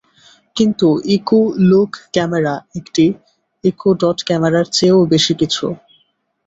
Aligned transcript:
কিন্তু 0.55 0.87
Echo 1.15 1.39
Look 1.69 1.91
camera 2.13 2.53
একটি 2.75 3.05
Echo 3.63 3.89
Dot 4.01 4.19
ক্যামেরার 4.25 4.65
চেয়েও 4.71 4.99
বেশি 5.13 5.33
কিছু। 5.41 5.65